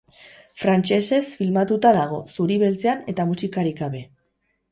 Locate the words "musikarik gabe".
3.33-4.01